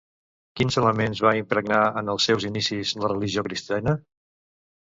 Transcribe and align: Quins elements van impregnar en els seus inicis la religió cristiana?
Quins 0.59 0.77
elements 0.81 1.21
van 1.25 1.41
impregnar 1.41 1.83
en 2.03 2.11
els 2.15 2.27
seus 2.31 2.49
inicis 2.51 2.97
la 3.05 3.13
religió 3.15 3.47
cristiana? 3.51 3.97